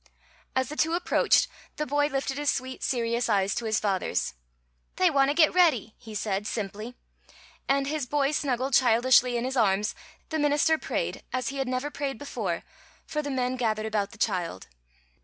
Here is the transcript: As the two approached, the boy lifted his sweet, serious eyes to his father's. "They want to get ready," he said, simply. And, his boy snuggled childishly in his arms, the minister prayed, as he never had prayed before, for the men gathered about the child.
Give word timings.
As 0.55 0.69
the 0.69 0.75
two 0.75 0.93
approached, 0.93 1.47
the 1.75 1.85
boy 1.85 2.07
lifted 2.07 2.39
his 2.39 2.49
sweet, 2.49 2.81
serious 2.81 3.29
eyes 3.29 3.53
to 3.53 3.65
his 3.65 3.79
father's. 3.79 4.33
"They 4.95 5.11
want 5.11 5.29
to 5.29 5.35
get 5.35 5.53
ready," 5.53 5.93
he 5.99 6.15
said, 6.15 6.47
simply. 6.47 6.95
And, 7.69 7.85
his 7.85 8.07
boy 8.07 8.31
snuggled 8.31 8.73
childishly 8.73 9.37
in 9.37 9.45
his 9.45 9.55
arms, 9.55 9.93
the 10.29 10.39
minister 10.39 10.79
prayed, 10.79 11.21
as 11.31 11.49
he 11.49 11.63
never 11.65 11.89
had 11.89 11.93
prayed 11.93 12.17
before, 12.17 12.63
for 13.05 13.21
the 13.21 13.29
men 13.29 13.57
gathered 13.57 13.85
about 13.85 14.09
the 14.09 14.17
child. 14.17 14.69